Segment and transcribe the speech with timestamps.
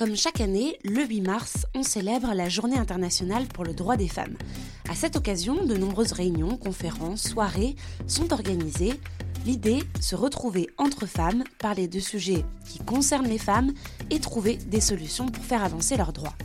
[0.00, 4.08] Comme chaque année, le 8 mars, on célèbre la Journée internationale pour le droit des
[4.08, 4.34] femmes.
[4.88, 7.76] À cette occasion, de nombreuses réunions, conférences, soirées
[8.06, 8.98] sont organisées.
[9.44, 13.74] L'idée, se retrouver entre femmes, parler de sujets qui concernent les femmes
[14.08, 16.36] et trouver des solutions pour faire avancer leurs droits.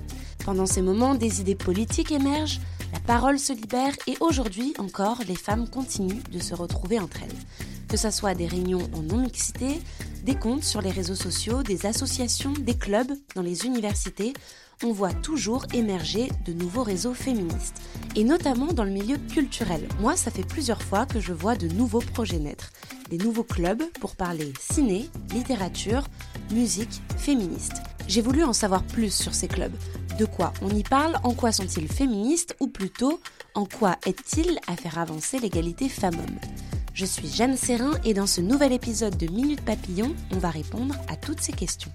[0.43, 2.59] Pendant ces moments, des idées politiques émergent,
[2.91, 7.74] la parole se libère et aujourd'hui encore, les femmes continuent de se retrouver entre elles.
[7.87, 9.81] Que ce soit des réunions en non-mixité,
[10.23, 14.33] des comptes sur les réseaux sociaux, des associations, des clubs dans les universités,
[14.83, 17.81] on voit toujours émerger de nouveaux réseaux féministes,
[18.15, 19.87] et notamment dans le milieu culturel.
[19.99, 22.71] Moi, ça fait plusieurs fois que je vois de nouveaux projets naître,
[23.09, 26.03] des nouveaux clubs pour parler ciné, littérature,
[26.51, 27.75] musique, féministe.
[28.07, 29.75] J'ai voulu en savoir plus sur ces clubs.
[30.19, 33.19] De quoi on y parle, en quoi sont-ils féministes, ou plutôt,
[33.53, 36.39] en quoi aident-ils à faire avancer l'égalité femmes-hommes?
[36.95, 40.95] Je suis Jeanne Serrin et dans ce nouvel épisode de Minute Papillon, on va répondre
[41.09, 41.91] à toutes ces questions.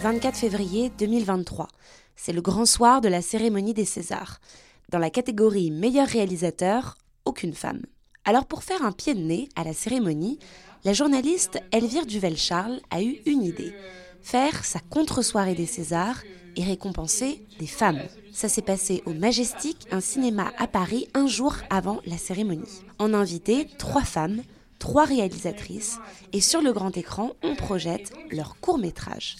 [0.00, 1.68] 24 février 2023.
[2.16, 4.40] C'est le grand soir de la cérémonie des Césars.
[4.88, 7.82] Dans la catégorie meilleur réalisateur, aucune femme.
[8.24, 10.40] Alors pour faire un pied de nez à la cérémonie,
[10.82, 13.72] la journaliste Elvire Duvel-Charles a eu une idée.
[14.20, 16.24] Faire sa contre-soirée des Césars
[16.56, 18.02] et récompenser des femmes.
[18.32, 22.82] Ça s'est passé au Majestic, un cinéma à Paris, un jour avant la cérémonie.
[22.98, 24.42] On a invité trois femmes,
[24.78, 25.98] trois réalisatrices,
[26.32, 29.36] et sur le grand écran, on projette leur court métrage.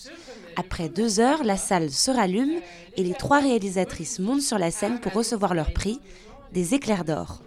[0.56, 2.60] Après deux heures, la salle se rallume
[2.96, 6.00] et les trois réalisatrices montent sur la scène pour recevoir leur prix,
[6.52, 7.42] des éclairs d'or.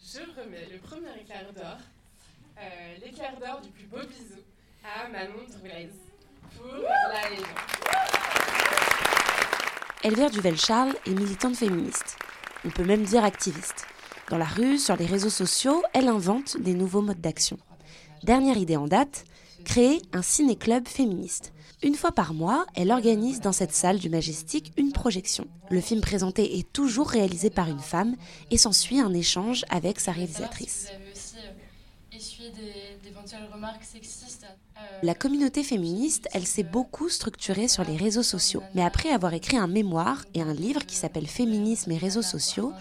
[0.00, 1.78] Je remets le premier éclair d'or,
[2.58, 4.40] euh, l'éclair d'or du plus beau bisou
[4.84, 5.44] à Manon
[6.56, 8.19] pour la.
[10.02, 12.16] Elvire Duvel-Charles est militante féministe.
[12.64, 13.84] On peut même dire activiste.
[14.30, 17.58] Dans la rue, sur les réseaux sociaux, elle invente des nouveaux modes d'action.
[18.22, 19.24] Dernière idée en date,
[19.62, 21.52] créer un ciné-club féministe.
[21.82, 25.46] Une fois par mois, elle organise dans cette salle du Majestic une projection.
[25.68, 28.16] Le film présenté est toujours réalisé par une femme
[28.50, 30.88] et s'ensuit un échange avec sa réalisatrice.
[35.02, 38.62] La communauté féministe, elle s'est beaucoup structurée sur les réseaux sociaux.
[38.74, 42.72] Mais après avoir écrit un mémoire et un livre qui s'appelle Féminisme et réseaux sociaux,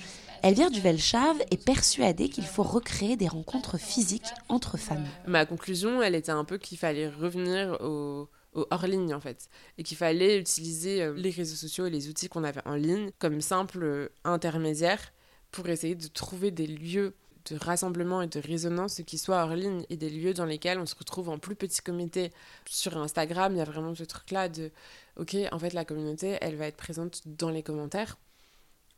[0.42, 5.08] Elvire Duvel-Chave est persuadée qu'il faut recréer des rencontres physiques entre femmes.
[5.28, 9.84] Ma conclusion, elle était un peu qu'il fallait revenir au hors ligne en fait et
[9.84, 13.42] qu'il fallait utiliser euh, les réseaux sociaux et les outils qu'on avait en ligne comme
[13.42, 15.14] simple euh, intermédiaire
[15.52, 17.16] pour essayer de trouver des lieux
[17.52, 20.86] de rassemblement et de résonance qui soient hors ligne et des lieux dans lesquels on
[20.86, 22.32] se retrouve en plus petit comité.
[22.66, 24.72] Sur Instagram, il y a vraiment ce truc-là de
[25.18, 28.18] OK, en fait, la communauté, elle va être présente dans les commentaires.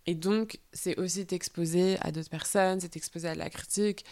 [0.07, 4.03] Et donc, c'est aussi t'exposer à d'autres personnes, c'est t'exposer à la critique,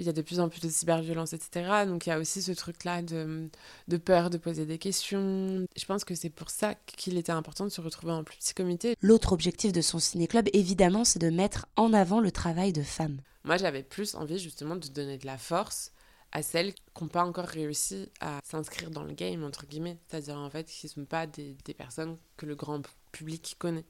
[0.00, 1.84] il y a de plus en plus de cyberviolence, etc.
[1.86, 3.48] Donc il y a aussi ce truc-là de,
[3.88, 5.66] de, peur de poser des questions.
[5.76, 8.54] Je pense que c'est pour ça qu'il était important de se retrouver en plus petit
[8.54, 8.96] comité.
[9.02, 13.20] L'autre objectif de son ciné-club, évidemment, c'est de mettre en avant le travail de femmes.
[13.44, 15.92] Moi, j'avais plus envie justement de donner de la force
[16.32, 19.98] à celles qui n'ont pas encore réussi à s'inscrire dans le game, entre guillemets.
[20.08, 22.82] C'est-à-dire, en fait, qui ne sont pas des, des personnes que le grand
[23.12, 23.84] public connaît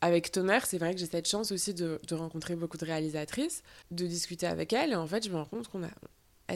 [0.00, 4.06] avec Tonnerre, c'est vrai que j'ai cette chance aussi de, rencontrer beaucoup de réalisatrices, de
[4.06, 5.88] discuter avec elles, et en fait, je me rends compte qu'on a,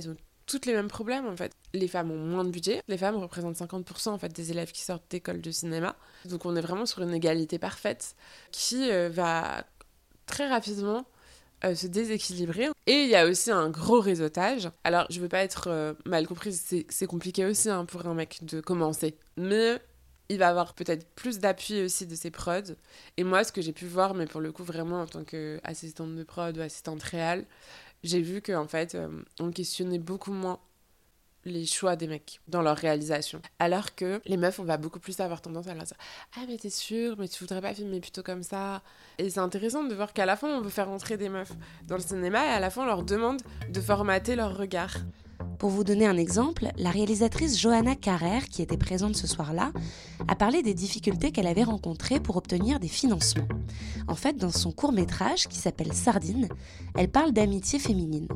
[0.08, 1.52] ont toutes les mêmes problèmes en fait.
[1.74, 4.82] Les femmes ont moins de budget, les femmes représentent 50% en fait des élèves qui
[4.82, 8.14] sortent d'école de cinéma, donc on est vraiment sur une égalité parfaite
[8.50, 9.64] qui euh, va
[10.26, 11.06] très rapidement
[11.64, 12.68] euh, se déséquilibrer.
[12.86, 14.70] Et il y a aussi un gros réseautage.
[14.82, 18.38] Alors, je veux pas être euh, mal comprise, c'est compliqué aussi hein, pour un mec
[18.42, 19.14] de commencer.
[19.36, 19.78] Mais
[20.30, 22.74] il va avoir peut-être plus d'appui aussi de ses prods.
[23.16, 26.14] Et moi, ce que j'ai pu voir, mais pour le coup, vraiment en tant qu'assistante
[26.14, 27.44] de prod ou assistante réelle,
[28.04, 29.08] j'ai vu qu'en fait, euh,
[29.40, 30.60] on questionnait beaucoup moins
[31.44, 33.42] les choix des mecs dans leur réalisation.
[33.58, 35.96] Alors que les meufs, on va beaucoup plus avoir tendance à leur dire
[36.36, 38.82] Ah, mais t'es sûre, mais tu voudrais pas filmer plutôt comme ça?
[39.18, 41.52] Et c'est intéressant de voir qu'à la fin, on veut faire entrer des meufs
[41.88, 44.94] dans le cinéma et à la fin, on leur demande de formater leur regard.
[45.60, 49.72] Pour vous donner un exemple, la réalisatrice Johanna Carrère, qui était présente ce soir-là,
[50.26, 53.46] a parlé des difficultés qu'elle avait rencontrées pour obtenir des financements.
[54.08, 56.48] En fait, dans son court métrage qui s'appelle Sardine,
[56.96, 58.26] elle parle d'amitié féminine.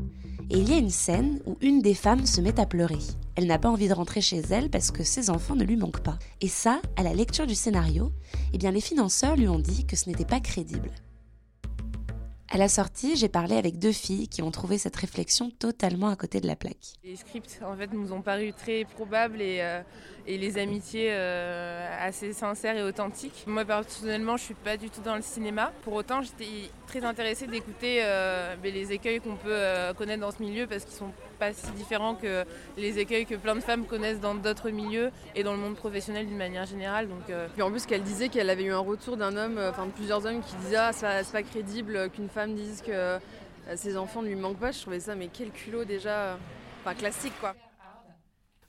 [0.51, 3.01] Et il y a une scène où une des femmes se met à pleurer.
[3.37, 6.03] Elle n'a pas envie de rentrer chez elle parce que ses enfants ne lui manquent
[6.03, 6.19] pas.
[6.43, 8.13] Et ça, à la lecture du scénario,
[8.53, 10.91] eh bien les financeurs lui ont dit que ce n'était pas crédible.
[12.51, 16.17] À la sortie, j'ai parlé avec deux filles qui ont trouvé cette réflexion totalement à
[16.17, 16.95] côté de la plaque.
[17.03, 19.81] Les scripts, en fait, nous ont paru très probables et, euh,
[20.27, 23.45] les amitiés euh, assez sincères et authentiques.
[23.47, 25.73] Moi, personnellement, je suis pas du tout dans le cinéma.
[25.83, 29.63] Pour autant, j'étais très intéressée d'écouter euh, les écueils qu'on peut
[29.97, 31.13] connaître dans ce milieu parce qu'ils sont
[31.45, 32.45] pas si différents que
[32.77, 36.27] les écueils que plein de femmes connaissent dans d'autres milieux et dans le monde professionnel
[36.27, 37.09] d'une manière générale.
[37.09, 39.93] Donc, Puis en plus, qu'elle disait qu'elle avait eu un retour d'un homme, enfin de
[39.93, 43.19] plusieurs hommes qui disaient ah, c'est pas crédible qu'une femme dise que
[43.77, 44.73] ses enfants ne lui manquent pas.
[44.73, 46.39] Je trouvais ça, mais quel culot déjà,
[46.81, 47.55] enfin classique quoi.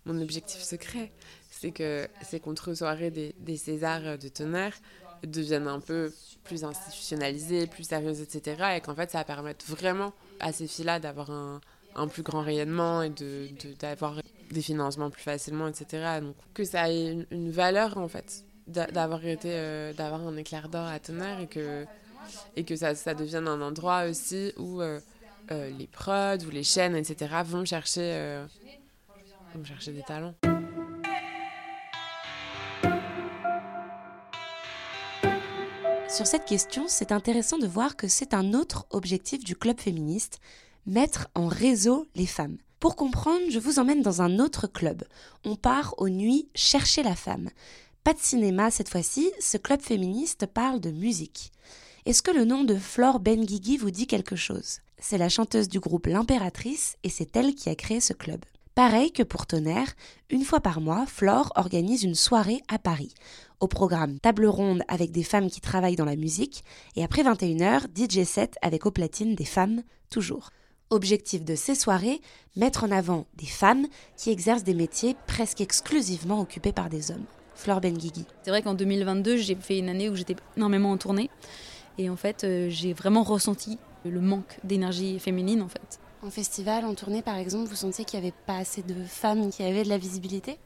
[0.05, 1.11] Mon objectif secret,
[1.49, 4.75] c'est que ces contre-soirées des, des Césars de tonnerre
[5.23, 6.13] deviennent un peu
[6.43, 8.75] plus institutionnalisées, plus sérieuses, etc.
[8.77, 11.61] Et qu'en fait, ça va permettre vraiment à ces filles-là d'avoir un,
[11.95, 13.11] un, plus grand rayonnement et
[13.79, 14.21] d'avoir de,
[14.51, 16.19] des financements plus facilement, etc.
[16.21, 20.87] Donc que ça ait une, valeur, en fait, d'avoir été, euh, d'avoir un éclair d'or
[20.87, 21.85] à tonnerre et que,
[22.55, 24.99] et que ça, ça devienne un endroit aussi où euh,
[25.51, 27.33] euh, les prods ou les chaînes, etc.
[27.45, 28.43] vont chercher,
[29.53, 30.35] vont chercher des talents.
[36.15, 40.39] Sur cette question, c'est intéressant de voir que c'est un autre objectif du club féministe,
[40.85, 42.57] mettre en réseau les femmes.
[42.79, 45.03] Pour comprendre, je vous emmène dans un autre club.
[45.43, 47.49] On part aux nuits chercher la femme.
[48.03, 51.51] Pas de cinéma cette fois-ci, ce club féministe parle de musique.
[52.05, 54.81] Est-ce que le nom de Flore Benguigui vous dit quelque chose?
[54.99, 58.45] C'est la chanteuse du groupe L'Impératrice et c'est elle qui a créé ce club.
[58.75, 59.93] Pareil que pour Tonnerre,
[60.29, 63.15] une fois par mois, Flore organise une soirée à Paris.
[63.59, 66.63] Au programme table ronde avec des femmes qui travaillent dans la musique
[66.95, 70.51] et après 21h, DJ set avec au platine des femmes toujours.
[70.91, 72.21] Objectif de ces soirées,
[72.55, 73.87] mettre en avant des femmes
[74.17, 77.25] qui exercent des métiers presque exclusivement occupés par des hommes.
[77.55, 78.25] Flore Benguigui.
[78.43, 81.29] C'est vrai qu'en 2022, j'ai fait une année où j'étais énormément en tournée
[81.97, 85.99] et en fait, euh, j'ai vraiment ressenti le manque d'énergie féminine en fait.
[86.21, 89.49] En festival, en tournée par exemple, vous sentiez qu'il n'y avait pas assez de femmes
[89.49, 90.59] qui avaient de la visibilité?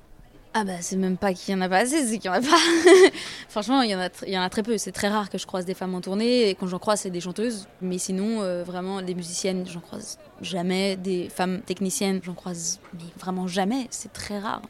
[0.56, 2.38] Ah bah c'est même pas qu'il y en a pas assez, c'est qu'il y en
[2.38, 2.48] a pas.
[3.50, 4.80] Franchement, il y, en a il y en a très peu.
[4.80, 6.50] C'est très rare que je croise des femmes en tournée.
[6.50, 7.68] Et quand j'en croise, c'est des chanteuses.
[7.82, 10.96] Mais sinon, euh, vraiment, des musiciennes, j'en croise jamais.
[10.98, 13.88] Des femmes techniciennes, j'en croise mais vraiment jamais.
[13.92, 14.64] C'est très rare.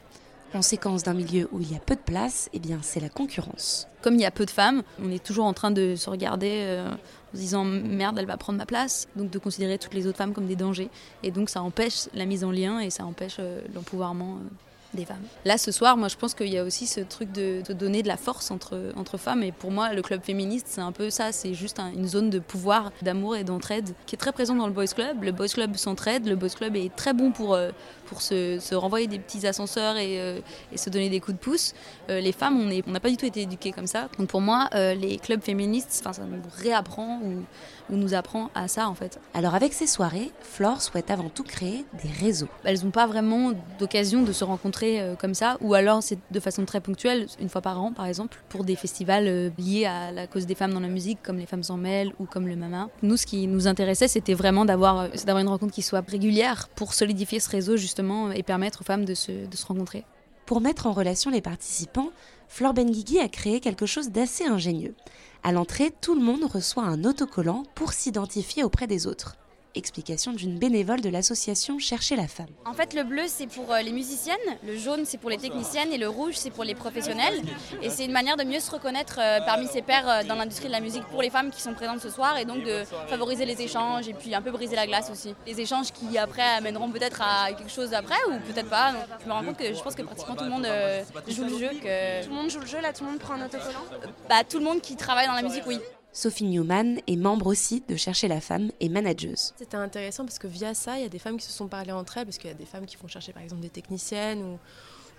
[0.52, 3.86] Conséquence d'un milieu où il y a peu de place, eh bien c'est la concurrence.
[4.02, 6.64] Comme il y a peu de femmes, on est toujours en train de se regarder
[6.66, 9.06] euh, en se disant merde, elle va prendre ma place.
[9.14, 10.90] Donc de considérer toutes les autres femmes comme des dangers.
[11.22, 14.48] Et donc ça empêche la mise en lien et ça empêche euh, l'empouvoirment euh,
[14.94, 15.22] des femmes.
[15.44, 18.08] Là, ce soir, moi, je pense qu'il y a aussi ce truc de, donner de
[18.08, 19.42] la force entre, entre femmes.
[19.42, 21.32] Et pour moi, le club féministe, c'est un peu ça.
[21.32, 24.72] C'est juste une zone de pouvoir, d'amour et d'entraide qui est très présent dans le
[24.72, 25.22] Boys Club.
[25.22, 26.26] Le Boys Club s'entraide.
[26.26, 27.58] Le Boys Club est très bon pour,
[28.06, 30.42] pour se, se, renvoyer des petits ascenseurs et,
[30.72, 31.74] et, se donner des coups de pouce.
[32.08, 34.08] les femmes, on n'a on pas du tout été éduquées comme ça.
[34.18, 37.44] Donc pour moi, les clubs féministes, ça nous réapprend ou
[37.92, 39.20] on nous apprend à ça en fait.
[39.34, 42.48] Alors avec ces soirées, Flore souhaite avant tout créer des réseaux.
[42.64, 46.40] Elles n'ont pas vraiment d'occasion de se rencontrer euh, comme ça, ou alors c'est de
[46.40, 50.12] façon très ponctuelle, une fois par an par exemple, pour des festivals euh, liés à
[50.12, 52.56] la cause des femmes dans la musique, comme les femmes s'en mêlent ou comme le
[52.56, 52.88] Mama.
[53.02, 56.94] Nous, ce qui nous intéressait, c'était vraiment d'avoir euh, une rencontre qui soit régulière pour
[56.94, 60.04] solidifier ce réseau justement et permettre aux femmes de se, de se rencontrer.
[60.46, 62.10] Pour mettre en relation les participants,
[62.48, 64.94] Flore Benguigui a créé quelque chose d'assez ingénieux.
[65.44, 69.36] À l'entrée, tout le monde reçoit un autocollant pour s'identifier auprès des autres.
[69.76, 72.48] Explication d'une bénévole de l'association Chercher la femme.
[72.66, 74.36] En fait, le bleu, c'est pour euh, les musiciennes,
[74.66, 77.40] le jaune, c'est pour les techniciennes et le rouge, c'est pour les professionnels.
[77.80, 80.66] Et c'est une manière de mieux se reconnaître euh, parmi ses pairs euh, dans l'industrie
[80.66, 83.44] de la musique pour les femmes qui sont présentes ce soir et donc de favoriser
[83.44, 85.36] les échanges et puis un peu briser la glace aussi.
[85.46, 88.92] Les échanges qui après amèneront peut-être à quelque chose après ou peut-être pas.
[89.22, 90.66] je me rends compte que je pense que pratiquement tout le monde
[91.28, 91.68] joue le jeu.
[91.80, 92.24] Que...
[92.24, 93.84] Tout le monde joue le jeu là, tout le monde prend un autocollant?
[94.28, 95.78] Bah tout le monde qui travaille dans la musique, oui.
[96.12, 99.52] Sophie Newman est membre aussi de Chercher la femme et manageuse.
[99.56, 101.92] C'était intéressant parce que via ça, il y a des femmes qui se sont parlé
[101.92, 104.42] entre elles, parce qu'il y a des femmes qui vont chercher par exemple des techniciennes
[104.42, 104.58] ou,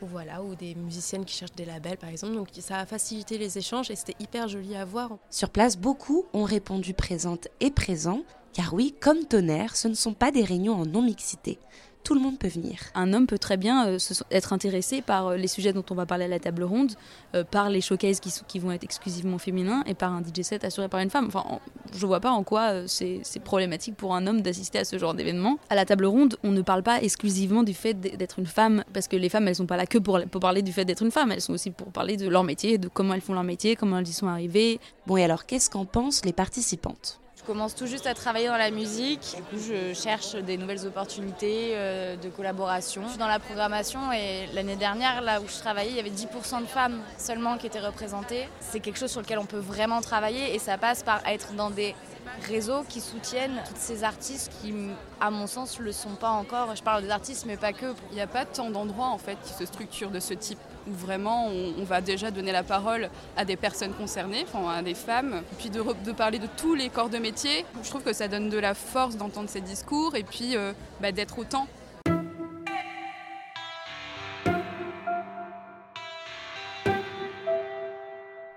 [0.01, 2.35] ou, voilà, ou des musiciennes qui cherchent des labels par exemple.
[2.35, 5.11] Donc ça a facilité les échanges et c'était hyper joli à voir.
[5.29, 10.13] Sur place, beaucoup ont répondu présente et présent, car oui, comme tonnerre, ce ne sont
[10.13, 11.59] pas des réunions en non-mixité.
[12.03, 12.79] Tout le monde peut venir.
[12.95, 13.97] Un homme peut très bien euh,
[14.31, 16.93] être intéressé par euh, les sujets dont on va parler à la table ronde,
[17.35, 20.87] euh, par les showcases qui, vont être exclusivement féminins et par un DJ set assuré
[20.87, 21.25] par une femme.
[21.27, 21.59] Enfin,
[21.95, 25.57] je vois pas en quoi c'est problématique pour un homme d'assister à ce genre d'événement.
[25.69, 29.07] À la table ronde, on ne parle pas exclusivement du fait d'être une femme, parce
[29.07, 31.11] que les femmes, elles sont pas là que pour, pour parler du fait d'être une
[31.11, 33.75] femme, elles sont aussi pour parler de leur métier, de comment elles font leur métier,
[33.75, 34.79] comment elles y sont arrivées.
[35.07, 37.20] Bon, et alors, qu'est-ce qu'en pensent les participantes?
[37.41, 39.35] Je commence tout juste à travailler dans la musique.
[39.35, 43.01] Du coup, je cherche des nouvelles opportunités euh, de collaboration.
[43.05, 46.09] Je suis dans la programmation et l'année dernière, là où je travaillais, il y avait
[46.09, 48.47] 10% de femmes seulement qui étaient représentées.
[48.59, 51.71] C'est quelque chose sur lequel on peut vraiment travailler et ça passe par être dans
[51.71, 51.95] des
[52.47, 54.73] réseaux qui soutiennent toutes ces artistes qui,
[55.19, 56.75] à mon sens, ne le sont pas encore.
[56.75, 57.93] Je parle des artistes, mais pas que.
[58.11, 60.93] Il n'y a pas tant d'endroits en fait qui se structurent de ce type où
[60.93, 65.41] vraiment on, va déjà donner la parole à des personnes concernées, enfin, à des femmes,
[65.59, 67.65] puis de, parler de tous les corps de métier.
[67.83, 71.11] Je trouve que ça donne de la force d'entendre ces discours et puis euh, bah,
[71.11, 71.67] d'être autant.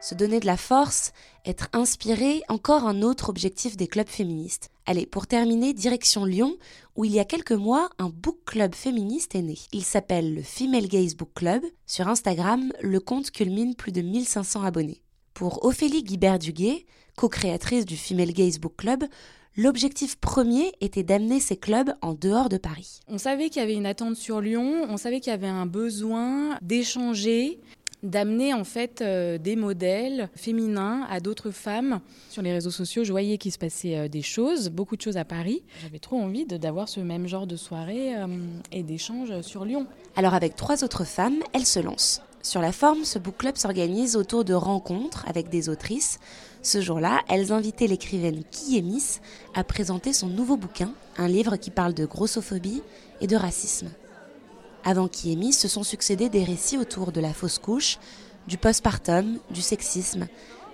[0.04, 1.14] Se donner de la force,
[1.46, 4.68] être inspiré, encore un autre objectif des clubs féministes.
[4.84, 6.58] Allez, pour terminer, direction Lyon,
[6.94, 9.56] où il y a quelques mois, un book club féministe est né.
[9.72, 11.62] Il s'appelle le Female Gaze Book Club.
[11.86, 15.00] Sur Instagram, le compte culmine plus de 1500 abonnés.
[15.32, 16.84] Pour Ophélie Guibert-Duguet,
[17.16, 19.04] co-créatrice du Female Gaze Book Club,
[19.56, 22.98] L'objectif premier était d'amener ces clubs en dehors de Paris.
[23.06, 25.66] On savait qu'il y avait une attente sur Lyon, on savait qu'il y avait un
[25.66, 27.60] besoin d'échanger
[28.04, 32.00] d'amener en fait euh, des modèles féminins à d'autres femmes.
[32.30, 35.16] Sur les réseaux sociaux, je voyais qu'il se passait euh, des choses, beaucoup de choses
[35.16, 35.62] à Paris.
[35.82, 38.26] J'avais trop envie d'avoir ce même genre de soirée euh,
[38.70, 39.86] et d'échanges sur Lyon.
[40.16, 42.22] Alors avec trois autres femmes, elle se lance.
[42.42, 46.20] Sur la forme, ce book club s'organise autour de rencontres avec des autrices.
[46.62, 49.20] Ce jour-là, elles invitaient l'écrivaine Kiemis
[49.54, 52.82] à présenter son nouveau bouquin, un livre qui parle de grossophobie
[53.22, 53.88] et de racisme.
[54.84, 57.98] Avant Kiemi, se sont succédés des récits autour de la fausse couche,
[58.46, 60.26] du postpartum, du sexisme,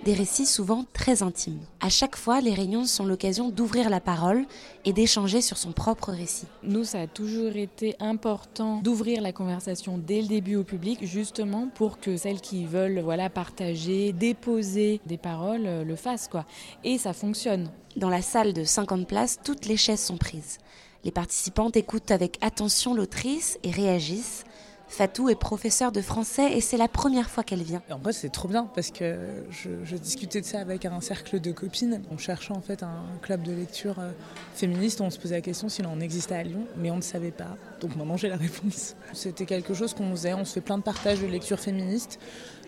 [0.03, 1.59] des récits souvent très intimes.
[1.79, 4.45] À chaque fois, les réunions sont l'occasion d'ouvrir la parole
[4.83, 6.47] et d'échanger sur son propre récit.
[6.63, 11.69] Nous, ça a toujours été important d'ouvrir la conversation dès le début au public, justement
[11.73, 16.27] pour que celles qui veulent voilà, partager, déposer des paroles euh, le fassent.
[16.27, 16.45] Quoi.
[16.83, 17.69] Et ça fonctionne.
[17.95, 20.57] Dans la salle de 50 places, toutes les chaises sont prises.
[21.03, 24.43] Les participantes écoutent avec attention l'autrice et réagissent.
[24.87, 27.81] Fatou est professeure de français et c'est la première fois qu'elle vient.
[27.89, 29.15] En vrai, c'est trop bien parce que
[29.49, 32.01] je, discutais de ça avec un cercle de copines.
[32.11, 34.11] On cherchait en fait un club de lecture euh,
[34.53, 34.99] féministe.
[34.99, 37.55] On se posait la question s'il en existait à Lyon, mais on ne savait pas.
[37.79, 38.97] Donc maintenant, j'ai la réponse.
[39.13, 40.33] C'était quelque chose qu'on faisait.
[40.33, 42.19] On se fait plein de partages de lecture féministe.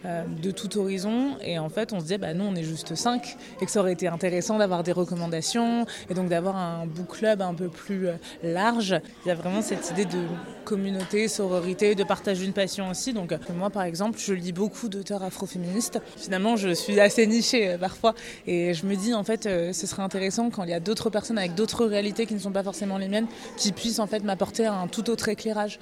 [0.05, 1.38] Euh, de tout horizon.
[1.41, 3.79] Et en fait, on se disait, bah, nous, on est juste cinq, et que ça
[3.79, 8.07] aurait été intéressant d'avoir des recommandations, et donc d'avoir un book club un peu plus
[8.07, 9.00] euh, large.
[9.24, 10.25] Il y a vraiment cette idée de
[10.65, 13.13] communauté, sororité, de partage d'une passion aussi.
[13.13, 16.01] Donc moi, par exemple, je lis beaucoup d'auteurs afroféministes.
[16.17, 18.13] Finalement, je suis assez nichée euh, parfois,
[18.45, 21.38] et je me dis, en fait, ce serait intéressant quand il y a d'autres personnes
[21.38, 24.65] avec d'autres réalités qui ne sont pas forcément les miennes, qui puissent en fait m'apporter
[24.65, 25.79] un tout autre éclairage.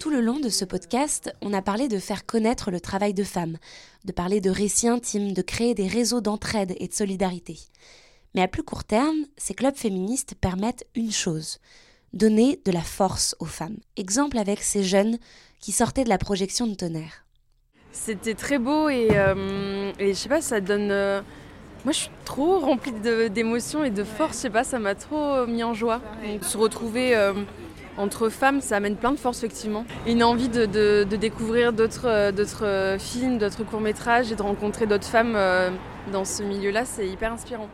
[0.00, 3.24] Tout le long de ce podcast, on a parlé de faire connaître le travail de
[3.24, 3.56] femmes,
[4.04, 7.58] de parler de récits intimes, de créer des réseaux d'entraide et de solidarité.
[8.34, 11.58] Mais à plus court terme, ces clubs féministes permettent une chose
[12.12, 13.78] donner de la force aux femmes.
[13.96, 15.18] Exemple avec ces jeunes
[15.60, 17.24] qui sortaient de la projection de tonnerre.
[17.92, 20.90] C'était très beau et, euh, je sais pas, ça donne.
[20.90, 21.22] Euh,
[21.84, 22.92] moi, je suis trop remplie
[23.30, 24.36] d'émotions et de force.
[24.36, 26.02] Je sais pas, ça m'a trop mis en joie.
[26.42, 27.14] se retrouver.
[27.16, 27.32] Euh,
[27.98, 29.84] entre femmes, ça amène plein de force effectivement.
[30.06, 35.34] Une envie de, découvrir d'autres euh, euh, films, d'autres courts-métrages et de rencontrer d'autres femmes
[35.36, 35.70] euh,
[36.12, 37.68] dans ce milieu-là, c'est hyper inspirant.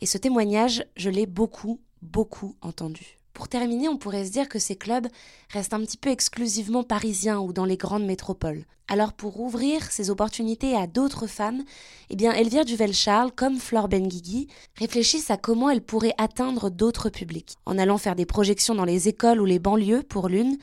[0.00, 3.19] Et ce témoignage, je l'ai beaucoup, beaucoup entendu.
[3.32, 5.08] Pour terminer, on pourrait se dire que ces clubs
[5.50, 8.64] restent un petit peu exclusivement parisiens ou dans les grandes métropoles.
[8.88, 11.62] Alors pour ouvrir ces opportunités à d'autres femmes,
[12.10, 17.54] eh bien Elvire Duvel-Charles, comme Flore Benguigui, réfléchissent à comment elles pourraient atteindre d'autres publics,
[17.66, 20.58] en allant faire des projections dans les écoles ou les banlieues pour l'une,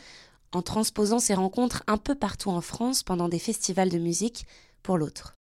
[0.51, 4.45] en transposant ces rencontres un peu partout en France pendant des festivals de musique
[4.83, 5.35] pour l'autre.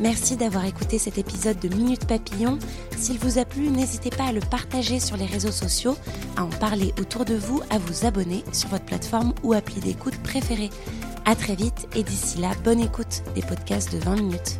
[0.00, 2.58] Merci d'avoir écouté cet épisode de Minute Papillon.
[2.96, 5.96] S'il vous a plu, n'hésitez pas à le partager sur les réseaux sociaux,
[6.36, 10.16] à en parler autour de vous, à vous abonner sur votre plateforme ou appli d'écoute
[10.22, 10.70] préférée.
[11.24, 14.58] À très vite et d'ici là, bonne écoute des podcasts de 20 minutes.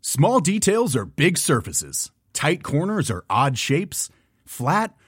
[0.00, 2.12] Small details are big surfaces.
[2.32, 4.10] Tight corners are odd shapes.
[4.46, 4.94] Flat